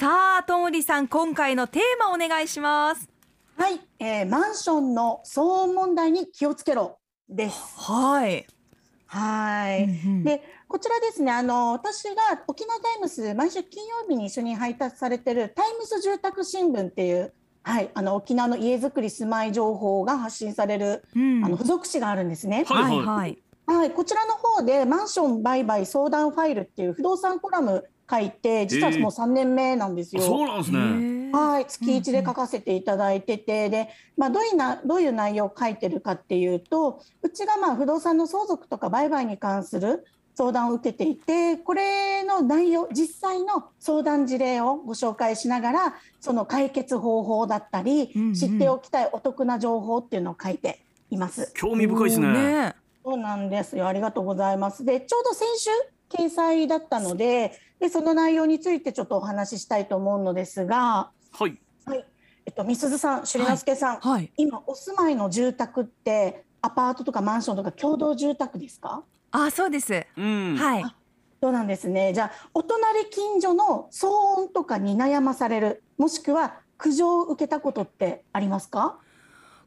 [0.00, 3.06] さあともりさん今回のテーマお願いします
[3.58, 6.96] はい、えー、マンションの騒音問題に気をつけろ
[7.28, 7.74] です。
[7.76, 8.46] はい、
[9.04, 9.84] はい。
[9.84, 12.14] うんうんで、こちらですね、あの、私が
[12.48, 22.64] 沖縄タイムス、毎週金曜日に一緒に配達されてるタイムス住宅新聞っていう、はい、あの、沖縄の家づくり住まい情報が発信される、うんあの、付属誌があるんですね。
[22.66, 30.22] はいはいはいはい、こちらの方でマンション売買相談ファイルっていう不動産コラム書いて、実はもう3年目なんですよ。
[30.22, 31.30] そうなんですね。
[31.32, 51.52] はい、月一で書かせていただいてて、で、まあ、どういうな、どういう内容を書いてるかっていうと、うちがまあ不動産の相続とか売買に関する相談を受けていて、これの内容、実際の相談事例をご紹介しながら、その解決方法だったり、うんうん知っておきたいお得な情報っていうのを書いています。
[51.54, 52.32] 興味深いですね。
[52.32, 53.86] ねそうなんですよ。
[53.86, 54.84] ありがとうございます。
[54.84, 55.70] で、ちょうど先週
[56.10, 61.58] 掲載だったので、で、その内容についてちょっとお話ししたいと思うのですが、はい。
[61.86, 62.04] はい。
[62.46, 69.04] えっと、みすずさん、しりのすけさん、はい今お住まいの住宅ってアパートとかマンションとか共同住宅ですか？
[69.30, 70.56] あそうですうん。
[70.56, 70.84] はい
[71.42, 72.12] そうなんですね。
[72.12, 78.98] じゃあお隣近所の騒音とかに悩まされる、もしくは苦情を受けたことってありますか？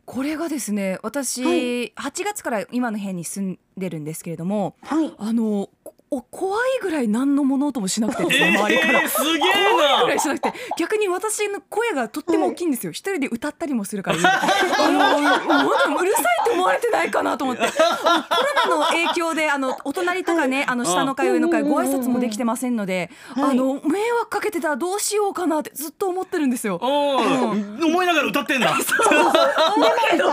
[0.05, 5.13] これがですね私、は8月から今の辺に住んでるんですけれどもはい。
[5.17, 5.69] あの
[6.15, 9.01] お怖いぐらい何の物音もしなくてですえね周りから。
[9.01, 9.39] ー、すげえ
[9.71, 10.21] 怖いぐらいな。
[10.21, 12.91] しなくて逆に私の声がとっても大きいんですよ。
[12.91, 17.63] 一人で歌ったりもするから あのうるさいと思われてないかなと思って。
[17.63, 23.51] コロナの影響であのお隣とかねあの下の階上の階ご挨拶もできてませんのではい。
[23.51, 26.79] あの迷惑かけてたらどうしようかなってずっと思ってるんですよ。
[26.81, 27.85] おー。
[27.85, 28.67] 思いながら歌ってんだ。
[28.67, 28.73] で
[29.17, 29.31] も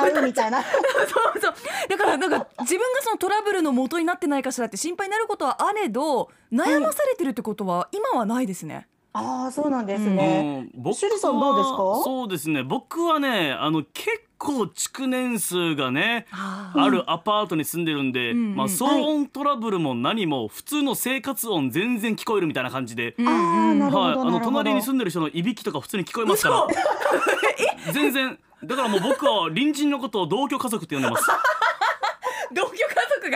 [0.06, 0.25] 歌う。
[0.25, 0.62] みたいな。
[0.62, 1.41] そう。
[1.41, 1.55] そう。
[1.89, 8.86] だからなんか自分がそのトラブルの元になってないかしらって心配になることはあれど悩まされてるってことは今はないですね。
[9.12, 10.62] ああ、そうなんですね。
[10.75, 11.83] うん僕趣里さんどうですか？
[11.83, 12.62] はそうですね。
[12.62, 14.08] 僕はね、あの結
[14.39, 16.27] 構築年数がね。
[16.30, 24.40] ああるアパートに住んでるんで、うんうんまあ騒音トラブルも何も普通の生活音全然聞こえるみたいな感じで、うんはい、ど、あの。
[24.40, 27.92] 隣に住んでる人のいびきとか普通に聞こえますから。
[27.92, 31.24] 全然だからもう僕は隣人のことを同居家族って呼んでます。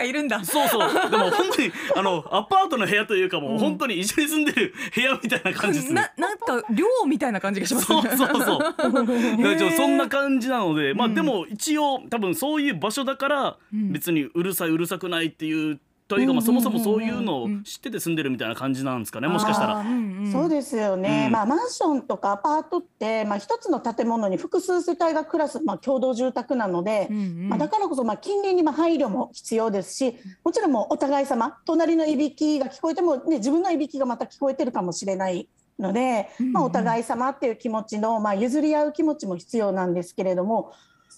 [0.05, 0.43] いるんだ。
[0.43, 0.89] そうそう。
[1.09, 6.27] でも本当にあのアパートの部屋というかもう本当に一緒に住んでる部屋みたいな感じですねな。
[6.27, 8.01] なんか寮みたいな感じがしますね。
[8.01, 8.59] そうそうそう。
[8.77, 9.03] だか
[9.43, 19.27] らちょそんな感じなので、まあでも一応多分そういう場所だからん別にうるさいうるさくないっていうというか、まあそもそもそういうのを知ってて住んでるみたいな感じなんですかね。
[19.27, 19.79] もしかしたら。
[19.79, 35.47] うんうんそうですよね、うんまあ、マンションとかアパートって、まあ、一つの建物に複数世帯が暮らす、まあ、共同住宅なので、うんうんまあ、だからこそ、まあ、近隣にまあ配慮も必要ですしもちろんもうお互い様隣のいびきが聞こえても、ね、自分のいびきがまた聞こえてるかもしれない
[35.79, 40.73] ので、うんうんまあ、お互い様っていう気持ちの、まあ、譲り合う気持ちも必要なんですけれども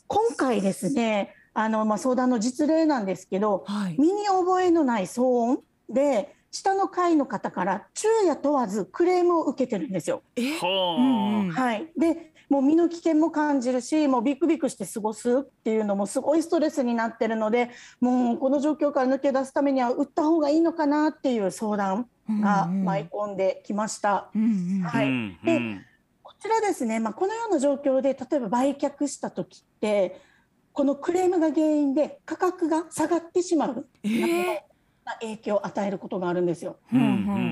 [0.07, 3.95] 今回ですねあの、まあ、相談の実例なんですけど、はい。
[3.97, 10.22] 身に覚えのない騒音で下の階の方から昼夜問わずクレームを受けてるんですよ。
[10.35, 11.51] うんうん。
[11.51, 24.29] はい、でもう身の危険も感じるしもうビクビクして過ごすっていうのもすごいストレスになってるのでもうこの状況から抜け出すためには売った方がいいのかなっていう相談が舞い込んできました。
[24.35, 25.07] うんうんはい。
[25.07, 25.81] うんでうん。
[26.22, 30.22] こちらですね、まあ、このような状況で例えば売却した時って
[30.77, 34.45] このクレームが原因で価格が下がってしまうえー
[35.03, 36.77] な影響を与えることがあるんですよ。
[36.93, 37.09] うんううん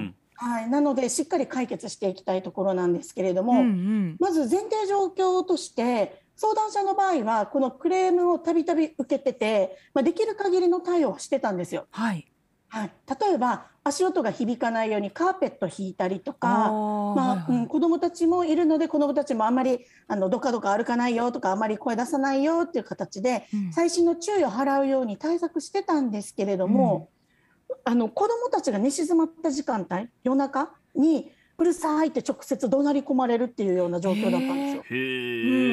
[0.09, 11.87] んはい、なのでしっかり解決していきたいところなんですけれども、うんうんまず前提状況として相談者の場合はこのクレームをたびたび受けてて、まあ、できる限りの対応をしてたんですよ。
[11.89, 12.31] はい。
[12.67, 16.47] はい、例えば足音が響かないようにカーペット引いたりとあか。
[16.47, 27.09] ーまあはいはいうん、子どもたちもいるので子どもたちもあんまりあのどかどか歩かないよとかあんまり声出さないよっていう形でうん最新の注意を払うように対策してたんですけれども、
[27.83, 34.83] あの子どもたちが寝静まった時間帯夜中にうるさいって直接怒鳴り込まれるっていうような状況だったんですよ。
[34.89, 34.97] へう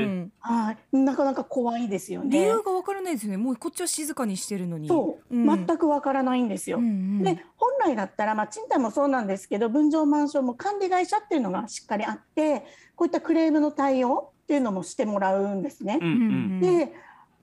[0.02, 0.04] え。
[0.06, 2.38] んはい、なかなか怖いですよね。
[2.38, 3.36] 理由がわからないですよね。
[3.36, 4.88] もうこっちは静かにしてるのに。
[4.88, 6.78] そう、ん全くわからないんですよ。
[6.78, 12.64] うんうんで本来だったら、まあ、賃貸もそうなんですけど分譲マンションも管理会社っていうのがしっかりあって
[12.96, 15.98] こういったクレームの対応っていうのもしてもらうんですね。
[16.00, 16.60] うんうん。
[16.60, 16.92] で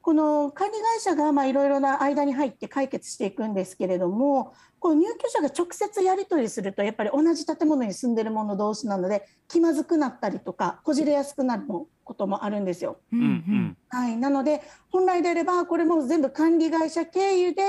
[0.09, 11.65] この管理会社がまあいろいろな間に入って解決していくんですけれどもこの入居者が直接やり取りするとやっぱり同じ建物に住んでる者同士なので気まずくなったりとかこじれやすくなる
[12.03, 12.97] こともあるんですよ。
[13.13, 13.77] うんうんうん。
[13.89, 17.61] はい、なので本来であればこれも全部管理会社経由で、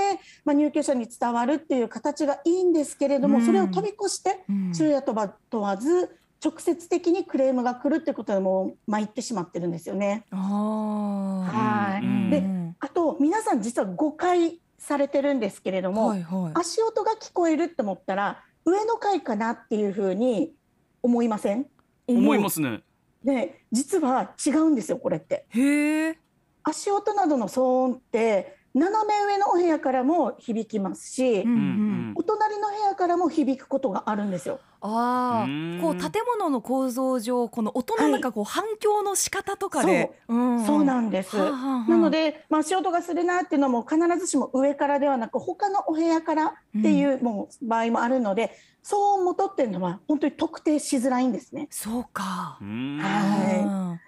[0.46, 10.25] まあ、入居者に伝わるっていう形がいいんですけれども、うんそれを飛び越してうん昼夜とば問わず直接的にクレームが来るってことでもう参ってしまってるんですよね。
[10.31, 16.52] あはい、うんでうんあと皆さん実は誤解されてるんですけれども、はいはい。
[16.54, 20.54] 足音が聞こえるって思ったら上の階かなっていうふうに
[21.02, 21.66] 思いません？
[22.08, 22.82] 思いますね
[23.22, 25.44] で実は違うんですよこれって。
[25.50, 26.19] へえ。
[26.62, 32.14] 足音などの騒音って斜め上のお部屋からも響きますし、うんううんん。
[32.17, 34.61] お隣の部屋からも響くことがあるんですよ。
[34.82, 41.37] あうんあ、こう建物の構造上この音のなんかこう反響の仕方とかで、うんそうなんです。
[41.37, 48.52] はあはあはあなので、まあ、足音がするなっていうのも必ずしも上からではなく他のお部屋からっていうもう場合もあるので、
[48.82, 51.69] 騒音元っていうのは本当に特定しづらいんですね。
[51.70, 52.64] そうかう。
[52.64, 53.99] んは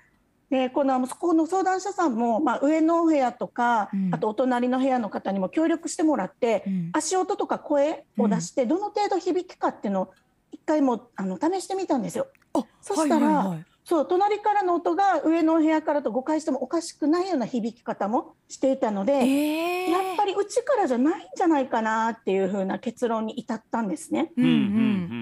[0.52, 4.14] でこのそこの相談者さんも、まあ、上のお部屋とか、うん。
[4.14, 6.90] あとお隣の部屋の方にも協力してもらって、うん。
[6.92, 10.10] 足音とか声を出してどの程度響くかっていうのを
[10.50, 12.26] 一回もあの試してみたんですよ。
[12.52, 13.64] あ、そしたらはいはいはい。
[13.84, 24.32] そう隣からの音が上のお部屋からと誤解してもおかしくないような響き方もしていたので、ええやっぱりうちからじゃないんじゃないかなっていう風な結論に至ったんですね。
[24.36, 24.58] うんうんうん。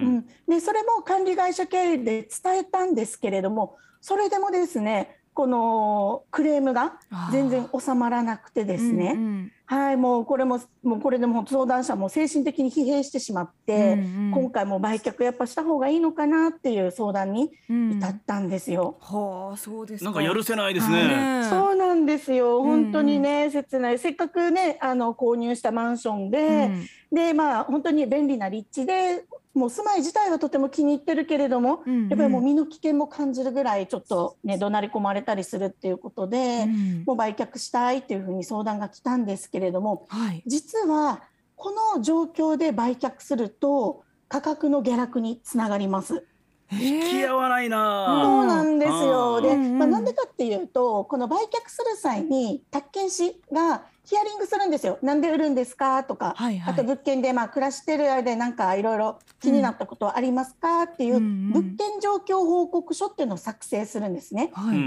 [0.02, 7.00] うん、でそれも管理会社経由で伝えたんですけれどもそれでもですねこのクレームが
[7.32, 17.92] 全然収まらなくてですね、うんはいもうこれももうこれでも相談者も精神的に疲弊してしまって、うん今回も売却やっぱした方がいいのかなっていう相談にうん。
[17.92, 18.98] 至ったんですよ。
[19.00, 20.06] はあ、そうですか。
[20.06, 21.42] なんかやるせないですはね。
[21.42, 22.58] ねそうなんですよ。
[22.58, 22.64] うん。
[22.64, 24.00] 本当にね、切ない。
[24.00, 26.70] せっかくねあの購入したマンションで、
[27.10, 27.16] うん。
[27.16, 40.42] でまあ本当に便利な立地でもう住まい自体はとても気に入ってるけれども、うんうんやっぱりもう身の危険も感じるぐらいちょっとね怒鳴り込まれたりするっていうことで、うんもう売却したいっていうふうに相談が来たんですけれどもはい。
[40.46, 41.22] 実は
[41.56, 46.24] この状況で売却すると価格の下落につながります。
[46.72, 48.40] 引き合わないそな。
[48.42, 49.36] うなんですよ。
[49.36, 54.98] うんで、まあ、なんでかっていうと、この売却する際に宅建士がヒアリングするんですよ。
[55.02, 56.02] なんで売るんですか？
[56.02, 60.82] とか、はいはいあと物件でまあ暮らしてる間でなんかいろいろ気になったことはありますか？
[60.82, 64.50] っていう物件状況報告書っていうのを作成するんですね。
[64.52, 64.78] はい。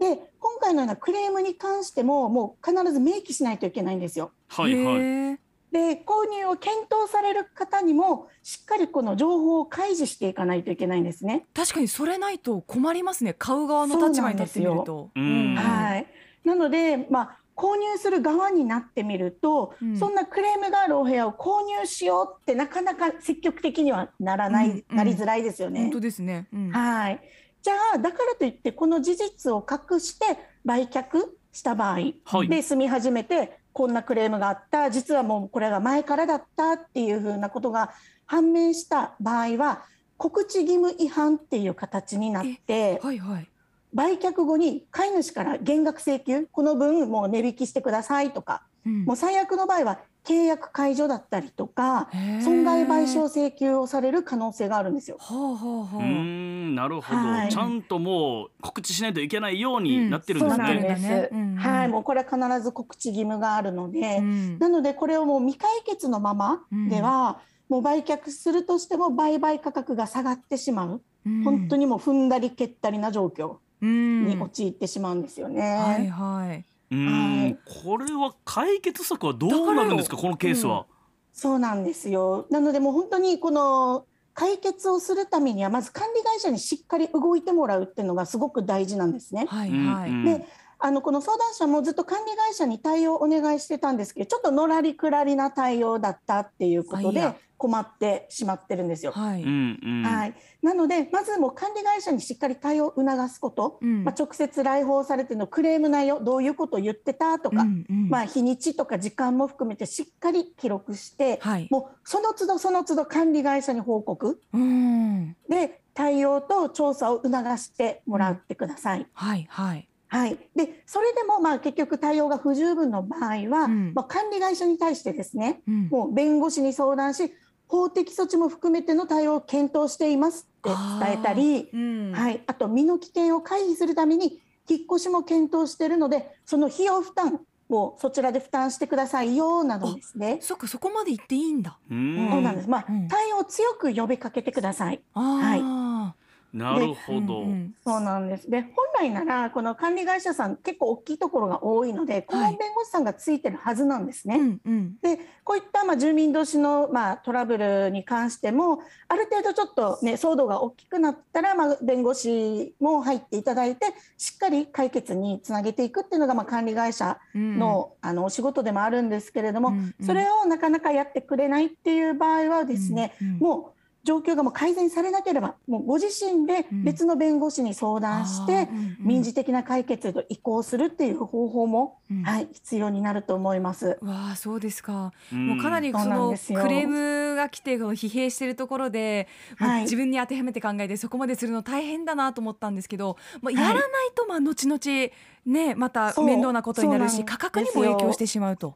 [0.00, 4.32] で、今回のようなクレームに関してももう必ず明記しないといけないんですよ。
[4.48, 5.38] はいはい。
[5.70, 11.46] で、購入を検討される方にもしっかりこの情報を開示していかないといけないんですね。
[11.54, 13.34] 確かにそれないと困りますね。
[13.34, 15.10] 買う側の立場に立ってみると。
[15.14, 16.06] うんはい、
[16.42, 25.90] なので、まあ、購入する側になってみると、うんそんなクレームがあるお部屋を購入しようってなかなか積極的にはならない、うんうんなりづらいですよね本。
[25.90, 26.46] 当ですね。
[26.52, 27.20] うんはい、
[27.62, 31.04] じゃあだからといってこの事実を隠して売却
[31.52, 31.92] した場合、
[32.24, 37.92] はいで住み始めてこんなクレームがあった実はもうこれが前からだったっていうふうなことが
[38.26, 39.84] 判明した場合は
[40.16, 43.00] 告知義務違反っていう形になって。
[43.02, 43.48] はいはい。
[43.94, 49.04] 売却後に飼い主から減額請求この分もう値引きしてくださいとかうん。
[49.04, 52.10] もう最悪の場合は契約解除だったりとか
[52.44, 55.16] 損害賠償請求をされる可能性があるんですよ。
[55.18, 56.00] はあはあはう。
[56.00, 57.50] ーんなるほど、はい。
[57.50, 60.64] ちゃんともう告知しないといけないようになってるんですね。
[60.66, 61.30] そうなんです。
[61.32, 61.56] うんうん。
[61.56, 64.58] はい、もうこれは必ず告知義務があるので、うん。
[64.58, 71.42] なのでこれをもう未解決のままでは、もう売却するとしても売買価格が下がってしまう、うん。
[71.42, 73.48] 本当にもう踏んだり蹴ったりな状況。
[73.48, 75.60] うんに陥ってしまうんですよね。
[75.62, 76.64] はいはい。
[76.90, 80.16] うーん、はいこれは解決策はどうなるんですか？
[80.16, 80.86] このケースは。
[81.32, 82.46] そうなんですよ。
[82.50, 89.46] なのでもう本当にこの解決をするためにはまず管理会社にしっかり動いてもらうっていうのがすごく大事なんですね。
[89.48, 90.10] はいうんはい。
[90.10, 90.46] うんで
[90.80, 99.12] あのこの相談者もずっと管理会社に対応をお願いしてたんですけどちょっとのらりくらりな対応だったっていうことで困ってしまってるんですよ。
[99.12, 99.42] はい。
[99.42, 111.68] うんうんはい、なのでまずもう管理会社にしっかり対応を促すこと、うんまあ、直接来訪されてのクレーム内容どういうことを言ってたとか、うんうんまあ、日にちとか時間も含めてしっかり記録して、はい。
[111.70, 115.36] もうその都度その都度管理会社に報告うん。
[115.48, 119.06] で対応と調査を促してもらってください。
[119.12, 119.88] はいはい。
[120.10, 127.34] はい、でそれでもまあ結局対応が不十分の場合は、うんまあ、管理会社に対してですねうんもう弁護士に相談し
[127.68, 130.70] 法的措置も含めての対応を検討していますって
[131.04, 140.38] 伝えたり、うんはい、あと身の危険を回避するために引っ越しも検討しているのでその費用負担をそちらで負担してくださいよなどですね。
[140.40, 141.78] そっかそこまで言っていいんだ。
[141.90, 142.68] うんそうなんです。
[142.68, 145.00] まあ、うん対応を強く呼びかけてください。
[145.14, 146.14] ああ。
[146.52, 147.74] なるほど、うんうん。
[147.84, 148.50] そうなんです。
[148.50, 154.36] で、本来なら、この管理会社さん、結構大きいところが多いので、顧問弁護士さんがついてるはずなんですね。
[154.36, 154.96] うんうん。
[155.02, 163.86] で、こういったまあ住民同士のまあトラブルに関しても、ある程度ちょっとね、騒動が大きくなったら、まあ弁護士も入っていただいて、
[164.16, 167.58] しっかり解決につなげていくっていうのがまあ管理会社うん。
[167.58, 170.06] の,、あのお仕事でもあるんですけれども、うんうん。
[170.06, 173.38] それをなかなかやってくれないっていう場合はですね、うんうん。
[173.38, 173.77] もう
[174.08, 178.66] 状況がもう改善されなければ、もうご自身で別の弁護士に相談して、
[179.00, 182.22] 民事的な解決へと移行するっていう方法も、うん。
[182.22, 183.98] はい、必要になると思います。
[184.00, 185.48] わあそうですか、うん。
[185.48, 189.82] もうかなりそのクレームが来て疲弊しているところで、はい。
[189.82, 193.62] 自分に当てはめて考えてそこまでするの大変だなと思ったんですけど、まあ、はい。
[193.62, 195.10] やらないとまあ後々
[195.44, 198.74] ねまた面倒なことになるし価格にも影響してしまうと。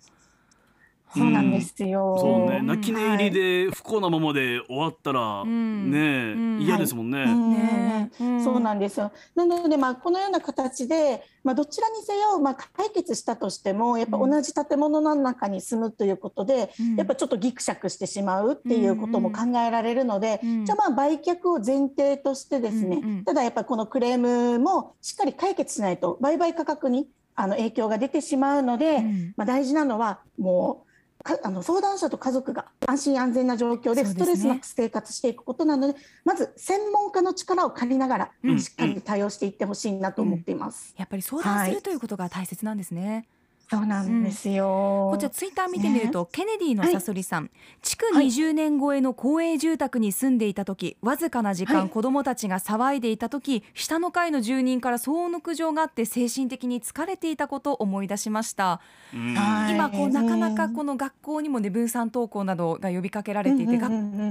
[1.15, 2.17] そうなんですよ。
[2.19, 2.61] そうね。
[2.61, 2.67] ん。
[2.67, 5.91] 泣き寝入りで不幸なままで終わったら、ん。
[5.91, 6.63] ねえ、うん。
[6.63, 8.11] 嫌ですもんね、
[8.43, 9.13] そうなんですよ。
[9.35, 16.97] なので、まあ、このような形で、まあ、どちらにせよ、まあ、解決したとしても、やっぱ同じ建物の中に住むということで、うん。
[16.97, 20.65] やっぱちょっとギクシャクしてしまうっていうことも考えられるので、うん。
[20.65, 29.35] じゃあまあ売却を前提としてですね、うんうんただやっぱりこのクレームもしっかり解決しないと売買価格にあの影響が出てしまうので、うん。
[29.37, 30.92] まあ、大事なのはもうか
[31.25, 40.95] あの相談者と家族が安心安全な状況でストレスなく生活していくことなので、まず専門家の力を借りながら、うんしっかり対応していってほしいなと思っています。
[40.97, 43.27] やっぱり相談するはいということが大切なんですね。
[43.73, 45.09] そうなんですよ。
[45.11, 47.51] こちらツイッター見てみると、ケネディのさそりさん、
[47.81, 51.89] 築20年超えの公営住宅に住んでいた時わずかな時間、はい。
[51.89, 58.83] 子どもたちが騒いでいた時下の階の住人から騒音の苦情があって精神的に疲れていたことを思い出しました、
[59.15, 59.35] うん。
[59.35, 63.81] はい今こうなかなかうんこの学校にもね分散登校などが呼びかけられていて、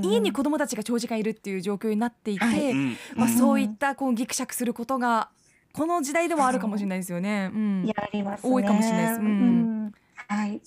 [0.03, 2.71] 家に子どもたちが長時間いるっていう状況になっていて、はい。
[2.71, 3.38] うんまあ、うん。
[3.38, 5.29] そういったこうギクシャクすることが
[5.74, 7.50] この時代でもあるかもしれないですよね。
[7.54, 7.84] うん。
[7.86, 8.54] いやありますね。
[8.54, 9.20] 多いかもしれないです。
[9.20, 9.25] うん。
[9.25, 9.92] うん。
[10.28, 10.62] はい。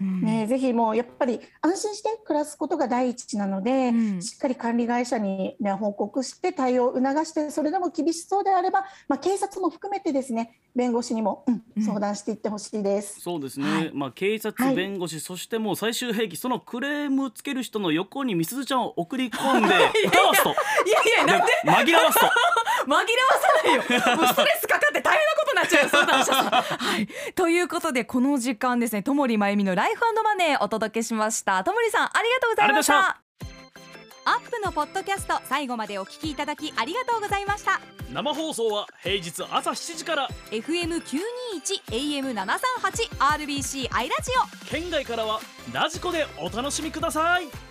[0.00, 0.22] うん。
[0.22, 4.22] ね、ぜひもうやっぱり安心して暮らすことが第一なので、うん。
[4.22, 11.82] しっかり管理会社に、ね、報告して対応を促してそれでも厳しそうであれば、まあ、警察も含めてですね弁護士にも、うんうん。
[11.82, 13.20] 相談していってほしいです。
[13.20, 13.90] そうですね、はい。
[13.92, 14.74] まあ警察、はい。
[14.74, 19.68] 弁護士そしてもう最終兵器そのクレームつける人の横にみすずちゃんを送り込んで
[20.06, 20.52] 歌わすとい
[20.90, 21.46] やいやなんで？
[21.86, 22.26] で紛らわすと
[22.84, 23.82] 紛らわさないよ。
[24.16, 26.42] もうストレスかかって大変なことになっちゃうよ相談者さ。
[26.42, 26.46] ん。
[26.46, 31.62] はい、ということでこの時間ですねともりまゆみのライフマネーお届けしました。
[31.64, 32.98] ともりさんありがとうございました。
[33.00, 33.16] あ
[34.26, 37.80] アップのポッドキャスト最後までお聞きいただきありがとうございました。
[38.12, 40.28] 生放送は平日朝7時から。
[40.50, 41.02] FM921
[41.90, 44.30] AM738 RBC アイラジ
[44.66, 44.66] オ。
[44.70, 45.40] 県外からは
[45.72, 47.69] ラジコでお楽しみください